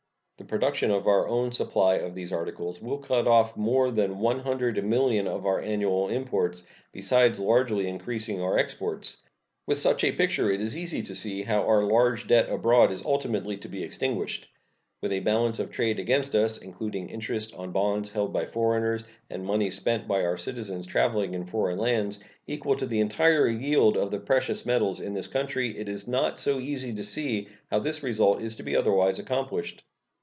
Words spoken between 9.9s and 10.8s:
a picture it is